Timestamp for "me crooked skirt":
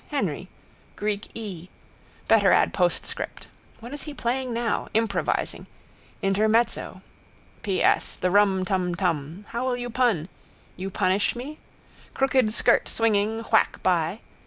11.35-12.89